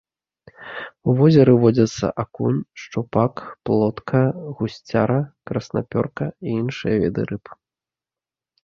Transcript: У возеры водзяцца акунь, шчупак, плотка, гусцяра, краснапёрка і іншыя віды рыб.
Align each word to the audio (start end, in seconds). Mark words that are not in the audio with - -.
У 1.11 1.13
возеры 1.19 1.53
водзяцца 1.63 2.07
акунь, 2.23 2.57
шчупак, 2.85 3.35
плотка, 3.69 4.21
гусцяра, 4.63 5.21
краснапёрка 5.53 6.25
і 6.49 6.61
іншыя 6.65 6.95
віды 7.07 7.21
рыб. 7.33 7.45